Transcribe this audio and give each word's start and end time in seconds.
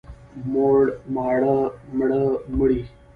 موړ، 0.51 0.77
ماړه، 1.15 1.57
مړه، 1.97 2.23
مړې. 2.57 2.81